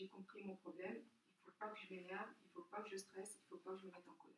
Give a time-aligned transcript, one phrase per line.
[0.00, 2.80] j'ai compris mon problème, il ne faut pas que je m'énerve, il ne faut pas
[2.80, 4.36] que je stresse, il ne faut pas que je me mette en colère.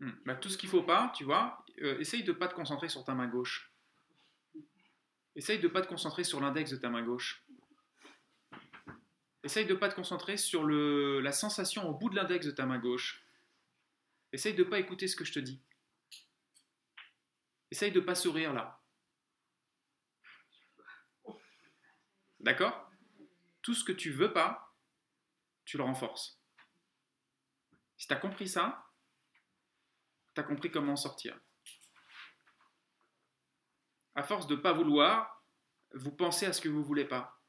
[0.00, 0.12] Hmm.
[0.24, 3.04] Bah, tout ce qu'il faut pas, tu vois, euh, essaye de pas te concentrer sur
[3.04, 3.70] ta main gauche.
[5.34, 7.44] Essaye de pas te concentrer sur l'index de ta main gauche.
[9.42, 12.64] Essaye de pas te concentrer sur le, la sensation au bout de l'index de ta
[12.64, 13.22] main gauche.
[14.32, 15.60] Essaye de pas écouter ce que je te dis.
[17.70, 18.80] Essaye de pas sourire là.
[22.40, 22.90] D'accord?
[23.60, 24.65] Tout ce que tu veux pas,
[25.66, 26.40] tu le renforces.
[27.98, 28.86] Si tu as compris ça,
[30.34, 31.38] tu as compris comment en sortir.
[34.14, 35.44] À force de ne pas vouloir,
[35.92, 37.42] vous pensez à ce que vous ne voulez pas.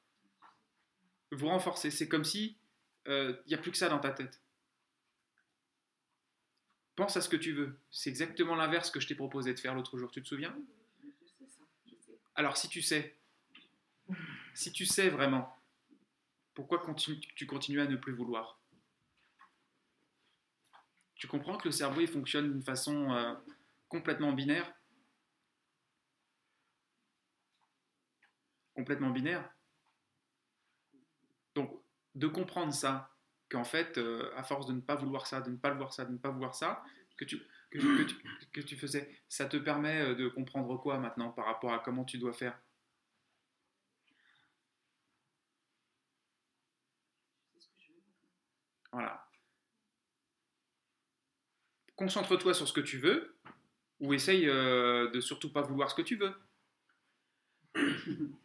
[1.31, 1.91] Vous renforcez.
[1.91, 2.59] C'est comme si
[3.05, 4.41] il euh, n'y a plus que ça dans ta tête.
[6.95, 7.79] Pense à ce que tu veux.
[7.91, 10.11] C'est exactement l'inverse que je t'ai proposé de faire l'autre jour.
[10.11, 10.57] Tu te souviens?
[12.35, 13.17] Alors si tu sais,
[14.53, 15.56] si tu sais vraiment,
[16.57, 16.83] pourquoi
[17.35, 18.59] tu continues à ne plus vouloir?
[21.13, 23.35] Tu comprends que le cerveau fonctionne d'une façon euh,
[23.87, 24.73] complètement binaire?
[28.73, 29.47] Complètement binaire?
[31.53, 31.79] Donc,
[32.15, 33.15] de comprendre ça,
[33.49, 35.93] qu'en fait, euh, à force de ne pas vouloir ça, de ne pas le voir
[35.93, 36.83] ça, de ne pas voir ça,
[37.17, 41.71] que tu, que tu faisais, ça te permet euh, de comprendre quoi maintenant par rapport
[41.71, 42.59] à comment tu dois faire?
[51.95, 53.35] Concentre-toi sur ce que tu veux,
[53.99, 56.33] ou essaye euh, de surtout pas vouloir ce que tu veux.